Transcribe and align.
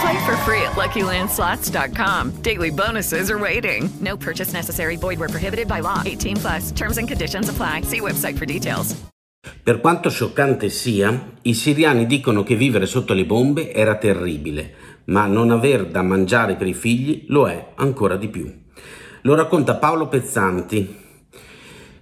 Play 0.00 0.18
for 0.26 0.36
free 0.44 0.62
at 0.62 0.72
LuckyLandSlots.com. 0.72 2.42
Daily 2.42 2.70
bonuses 2.70 3.30
are 3.30 3.38
waiting. 3.38 3.88
No 4.00 4.16
purchase 4.16 4.52
necessary. 4.52 4.96
Void 4.96 5.18
were 5.18 5.28
prohibited 5.28 5.68
by 5.68 5.80
law. 5.80 6.02
18 6.04 6.36
plus. 6.36 6.72
Terms 6.72 6.98
and 6.98 7.08
conditions 7.08 7.48
apply. 7.48 7.82
See 7.82 8.00
website 8.00 8.36
for 8.36 8.46
details. 8.46 8.94
Per 9.62 9.80
quanto 9.80 10.10
scioccante 10.10 10.68
sia, 10.68 11.32
i 11.42 11.54
siriani 11.54 12.06
dicono 12.06 12.42
che 12.42 12.56
vivere 12.56 12.86
sotto 12.86 13.14
le 13.14 13.24
bombe 13.24 13.72
era 13.72 13.96
terribile, 13.96 14.74
ma 15.06 15.26
non 15.26 15.50
aver 15.50 15.86
da 15.86 16.02
mangiare 16.02 16.56
per 16.56 16.66
i 16.66 16.74
figli 16.74 17.26
lo 17.28 17.48
è 17.48 17.72
ancora 17.76 18.16
di 18.16 18.28
più. 18.28 18.52
Lo 19.22 19.34
racconta 19.34 19.76
Paolo 19.76 20.08
Pezzanti, 20.08 20.96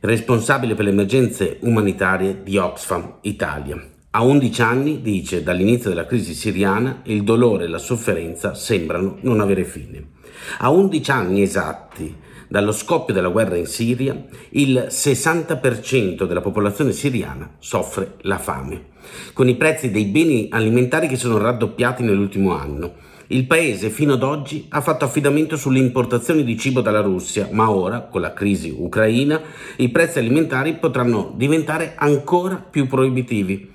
responsabile 0.01 0.75
per 0.75 0.85
le 0.85 0.91
emergenze 0.91 1.59
umanitarie 1.61 2.43
di 2.43 2.57
Oxfam 2.57 3.19
Italia. 3.23 3.94
A 4.17 4.23
11 4.23 4.63
anni, 4.63 5.01
dice, 5.03 5.43
dall'inizio 5.43 5.89
della 5.89 6.07
crisi 6.07 6.35
siriana, 6.35 7.01
il 7.07 7.25
dolore 7.25 7.65
e 7.65 7.67
la 7.67 7.79
sofferenza 7.79 8.55
sembrano 8.55 9.17
non 9.23 9.41
avere 9.41 9.65
fine. 9.65 10.11
A 10.59 10.71
11 10.71 11.11
anni 11.11 11.43
esatti 11.43 12.15
dallo 12.47 12.71
scoppio 12.71 13.13
della 13.13 13.31
guerra 13.31 13.57
in 13.57 13.67
Siria, 13.67 14.17
il 14.51 14.87
60% 14.89 16.27
della 16.27 16.41
popolazione 16.41 16.93
siriana 16.93 17.57
soffre 17.59 18.15
la 18.21 18.39
fame, 18.39 18.91
con 19.33 19.49
i 19.49 19.57
prezzi 19.57 19.91
dei 19.91 20.05
beni 20.05 20.47
alimentari 20.49 21.09
che 21.09 21.17
sono 21.17 21.37
raddoppiati 21.39 22.05
nell'ultimo 22.05 22.57
anno. 22.57 22.93
Il 23.27 23.49
paese 23.49 23.91
fino 23.91 24.13
ad 24.13 24.23
oggi 24.23 24.67
ha 24.69 24.81
fatto 24.81 25.05
affidamento 25.05 25.57
sulle 25.57 25.81
importazioni 25.81 26.45
di 26.45 26.57
cibo 26.57 26.81
dalla 26.81 27.01
Russia, 27.01 27.49
ma 27.51 27.69
ora, 27.69 28.03
con 28.03 28.21
la 28.21 28.33
crisi 28.33 28.73
ucraina, 28.79 29.41
i 29.79 29.89
prezzi 29.89 30.21
alimentari 30.21 30.75
potranno 30.75 31.33
diventare 31.35 31.95
ancora 31.97 32.55
più 32.55 32.87
proibitivi. 32.87 33.73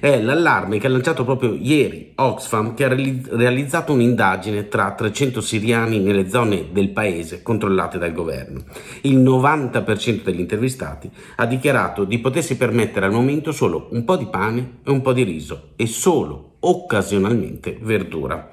È 0.00 0.20
l'allarme 0.20 0.78
che 0.78 0.86
ha 0.86 0.90
lanciato 0.90 1.24
proprio 1.24 1.54
ieri 1.54 2.12
Oxfam, 2.14 2.74
che 2.74 2.84
ha 2.84 2.88
realizzato 2.88 3.92
un'indagine 3.92 4.68
tra 4.68 4.92
300 4.92 5.40
siriani 5.40 5.98
nelle 5.98 6.28
zone 6.28 6.68
del 6.72 6.90
paese 6.90 7.42
controllate 7.42 7.98
dal 7.98 8.12
governo. 8.12 8.64
Il 9.02 9.18
90% 9.18 10.22
degli 10.22 10.40
intervistati 10.40 11.10
ha 11.36 11.46
dichiarato 11.46 12.04
di 12.04 12.18
potersi 12.18 12.56
permettere 12.56 13.06
al 13.06 13.12
momento 13.12 13.52
solo 13.52 13.88
un 13.90 14.04
po' 14.04 14.16
di 14.16 14.26
pane 14.26 14.78
e 14.84 14.90
un 14.90 15.02
po' 15.02 15.12
di 15.12 15.24
riso 15.24 15.70
e 15.76 15.86
solo 15.86 16.56
occasionalmente 16.60 17.78
verdura. 17.80 18.50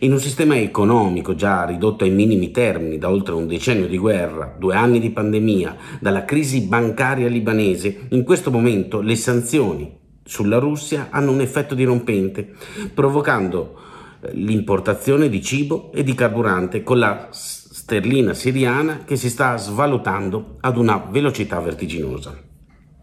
In 0.00 0.10
un 0.10 0.18
sistema 0.18 0.58
economico 0.58 1.36
già 1.36 1.64
ridotto 1.64 2.02
ai 2.02 2.10
minimi 2.10 2.50
termini 2.50 2.98
da 2.98 3.08
oltre 3.08 3.34
un 3.34 3.46
decennio 3.46 3.86
di 3.86 3.96
guerra, 3.96 4.52
due 4.58 4.74
anni 4.74 4.98
di 4.98 5.10
pandemia, 5.10 5.76
dalla 6.00 6.24
crisi 6.24 6.62
bancaria 6.62 7.28
libanese, 7.28 8.06
in 8.08 8.24
questo 8.24 8.50
momento 8.50 9.00
le 9.00 9.14
sanzioni 9.14 10.00
sulla 10.24 10.58
Russia 10.58 11.08
hanno 11.10 11.32
un 11.32 11.40
effetto 11.40 11.74
dirompente, 11.74 12.54
provocando 12.94 13.78
eh, 14.20 14.30
l'importazione 14.32 15.28
di 15.28 15.42
cibo 15.42 15.92
e 15.92 16.02
di 16.02 16.14
carburante 16.14 16.82
con 16.82 16.98
la 16.98 17.28
sterlina 17.30 18.32
siriana 18.34 19.04
che 19.04 19.16
si 19.16 19.28
sta 19.28 19.56
svalutando 19.56 20.56
ad 20.60 20.76
una 20.76 21.06
velocità 21.10 21.60
vertiginosa. 21.60 22.50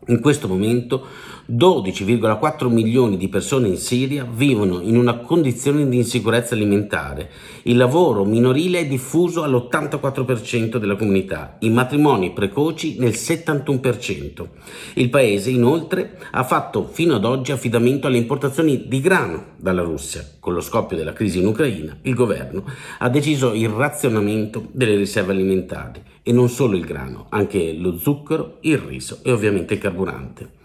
In 0.07 0.21
questo 0.21 0.47
momento 0.47 1.05
12,4 1.51 2.69
milioni 2.69 3.17
di 3.17 3.27
persone 3.27 3.67
in 3.67 3.77
Siria 3.77 4.25
vivono 4.25 4.79
in 4.79 4.95
una 4.95 5.17
condizione 5.17 5.87
di 5.89 5.97
insicurezza 5.97 6.55
alimentare. 6.55 7.29
Il 7.63 7.75
lavoro 7.75 8.23
minorile 8.23 8.79
è 8.79 8.88
diffuso 8.88 9.43
all'84% 9.43 10.77
della 10.77 10.95
comunità, 10.95 11.57
i 11.59 11.69
matrimoni 11.69 12.31
precoci 12.31 12.97
nel 12.97 13.11
71%. 13.11 14.47
Il 14.95 15.09
paese 15.09 15.49
inoltre 15.49 16.17
ha 16.31 16.43
fatto 16.43 16.88
fino 16.91 17.15
ad 17.15 17.25
oggi 17.25 17.51
affidamento 17.51 18.07
alle 18.07 18.17
importazioni 18.17 18.85
di 18.88 19.01
grano 19.01 19.55
dalla 19.57 19.81
Russia. 19.81 20.25
Con 20.39 20.53
lo 20.53 20.61
scoppio 20.61 20.95
della 20.95 21.13
crisi 21.13 21.39
in 21.39 21.47
Ucraina, 21.47 21.97
il 22.03 22.13
governo 22.13 22.63
ha 22.99 23.09
deciso 23.09 23.53
il 23.53 23.69
razionamento 23.69 24.67
delle 24.71 24.95
riserve 24.95 25.33
alimentari 25.33 26.01
e 26.23 26.31
non 26.31 26.47
solo 26.47 26.77
il 26.77 26.85
grano, 26.85 27.25
anche 27.29 27.73
lo 27.73 27.97
zucchero, 27.97 28.57
il 28.61 28.77
riso 28.77 29.19
e 29.23 29.31
ovviamente 29.31 29.73
il 29.73 29.79
carburante. 29.89 30.58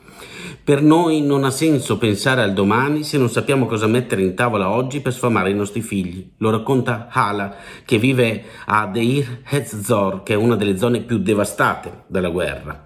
Per 0.65 0.81
noi 0.81 1.21
non 1.21 1.45
ha 1.45 1.51
senso 1.51 1.99
pensare 1.99 2.41
al 2.41 2.55
domani 2.55 3.03
se 3.03 3.19
non 3.19 3.29
sappiamo 3.29 3.67
cosa 3.67 3.87
mettere 3.87 4.23
in 4.23 4.35
tavola 4.35 4.71
oggi 4.71 5.03
per 5.03 5.13
sfamare 5.13 5.51
i 5.51 5.55
nostri 5.55 5.83
figli. 5.83 6.27
Lo 6.39 6.49
racconta 6.49 7.09
Hala, 7.11 7.55
che 7.85 7.99
vive 7.99 8.45
a 8.65 8.87
Deir 8.87 9.43
Hezzor, 9.47 10.23
che 10.23 10.33
è 10.33 10.37
una 10.37 10.57
delle 10.57 10.79
zone 10.79 11.03
più 11.03 11.19
devastate 11.19 12.05
dalla 12.07 12.31
guerra. 12.31 12.81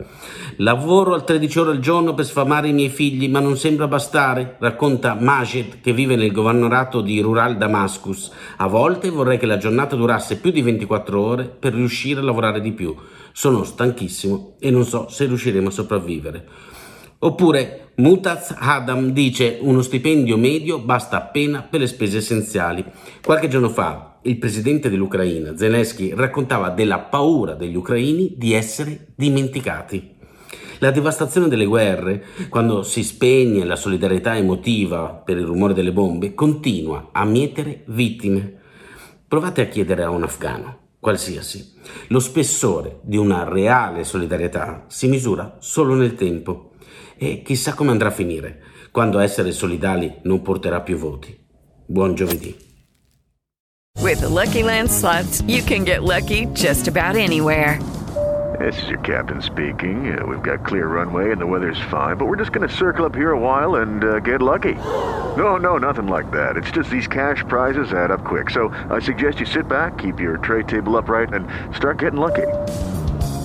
Lavoro 0.57 1.15
al 1.15 1.23
13 1.23 1.59
ore 1.61 1.71
al 1.71 1.79
giorno 1.79 2.15
per 2.15 2.25
sfamare 2.25 2.67
i 2.67 2.73
miei 2.73 2.89
figli, 2.89 3.29
ma 3.29 3.39
non 3.39 3.57
sembra 3.57 3.87
bastare, 3.87 4.57
racconta 4.59 5.15
Majid, 5.15 5.81
che 5.81 5.93
vive 5.93 6.17
nel 6.17 6.33
governorato 6.33 7.01
di 7.01 7.21
Rural 7.21 7.59
Damascus. 7.59 8.33
A 8.57 8.67
volte 8.67 9.09
vorrei 9.09 9.39
che 9.39 9.47
la 9.47 9.57
giornata 9.57 9.95
durasse 9.95 10.39
più 10.39 10.51
di 10.51 10.63
24 10.63 11.23
ore 11.23 11.45
per 11.45 11.75
riuscire 11.75 12.19
a 12.19 12.25
lavorare 12.25 12.61
di 12.61 12.73
più. 12.73 12.93
Sono 13.31 13.63
stanchissimo 13.63 14.57
e 14.59 14.69
non 14.73 14.85
so 14.85 15.07
se 15.09 15.27
riusciremo 15.27 15.69
a 15.69 15.71
sopravvivere. 15.71 16.77
Oppure 17.21 17.91
Mutaz 17.97 18.55
Adam 18.57 19.11
dice 19.11 19.59
uno 19.61 19.83
stipendio 19.83 20.37
medio 20.37 20.79
basta 20.79 21.17
appena 21.17 21.63
per 21.63 21.81
le 21.81 21.89
spese 21.89 22.19
essenziali. 22.19 22.85
Qualche 23.25 23.49
giorno 23.49 23.71
fa 23.71 24.19
il 24.23 24.39
presidente 24.39 24.89
dell'Ucraina, 24.89 25.57
Zelensky, 25.57 26.15
raccontava 26.15 26.71
della 26.71 27.01
paura 27.01 27.55
degli 27.55 27.75
ucraini 27.75 28.35
di 28.37 28.53
essere 28.53 29.09
dimenticati. 29.17 30.15
La 30.79 30.93
devastazione 30.93 31.49
delle 31.49 31.65
guerre, 31.65 32.25
quando 32.49 32.85
si 32.85 33.03
spegne 33.03 33.65
la 33.65 33.75
solidarietà 33.75 34.37
emotiva 34.37 35.09
per 35.09 35.39
il 35.39 35.45
rumore 35.45 35.75
delle 35.75 35.93
bombe, 35.93 36.35
continua 36.35 37.09
a 37.11 37.25
mietere 37.25 37.83
vittime. 37.87 38.61
Provate 39.27 39.63
a 39.63 39.67
chiedere 39.67 40.05
a 40.05 40.11
un 40.11 40.23
afgano, 40.23 40.79
qualsiasi. 41.01 41.73
Lo 42.09 42.21
spessore 42.21 43.01
di 43.03 43.17
una 43.17 43.43
reale 43.43 44.05
solidarietà 44.05 44.85
si 44.87 45.09
misura 45.09 45.57
solo 45.59 45.95
nel 45.95 46.15
tempo 46.15 46.68
e 47.17 47.43
chissà 47.43 47.75
come 47.75 47.91
andrà 47.91 48.09
a 48.09 48.13
finire 48.13 48.61
quando 48.91 49.19
essere 49.19 49.53
solidali 49.53 50.13
non 50.23 50.43
porterà 50.43 50.81
più 50.81 50.97
voti. 50.97 51.39
Buon 51.87 52.15
giovedì. 52.15 52.67
With 54.01 54.21
the 54.21 54.29
Lucky 54.29 54.63
Land 54.63 54.89
slots, 54.89 55.43
you 55.47 55.63
can 55.63 55.85
get 55.85 56.03
lucky 56.03 56.47
just 56.53 56.89
about 56.89 57.17
anywhere. 57.17 57.79
This 58.59 58.83
is 58.83 58.89
your 58.89 58.99
captain 59.01 59.41
speaking. 59.41 60.19
Uh, 60.19 60.25
we've 60.27 60.43
got 60.43 60.65
clear 60.65 60.89
runway 60.89 61.31
and 61.31 61.41
the 61.41 61.47
weather's 61.47 61.79
fine, 61.91 62.17
but 62.17 62.27
we're 62.27 62.37
just 62.37 62.51
going 62.51 62.67
to 62.67 62.75
circle 62.75 63.05
up 63.05 63.15
here 63.15 63.31
a 63.33 63.39
while 63.39 63.77
and 63.77 64.03
uh, 64.03 64.19
get 64.21 64.41
lucky. 64.41 64.75
No, 65.37 65.57
no, 65.57 65.79
nothing 65.79 66.09
like 66.09 66.31
that. 66.33 66.57
It's 66.57 66.71
just 66.71 66.91
these 66.91 67.07
cash 67.07 67.45
prizes 67.47 67.93
add 67.93 68.11
up 68.11 68.25
quick. 68.25 68.51
So 68.51 68.69
I 68.91 69.01
suggest 69.01 69.39
you 69.39 69.47
sit 69.47 69.69
back, 69.69 69.99
keep 69.99 70.19
your 70.19 70.39
tray 70.39 70.65
table 70.65 70.97
upright, 70.97 71.33
and 71.33 71.47
start 71.77 71.99
getting 71.99 72.19
lucky. 72.19 72.47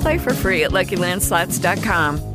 Play 0.01 0.17
for 0.17 0.33
free 0.33 0.63
at 0.63 0.71
LuckyLandSlots.com. 0.71 2.32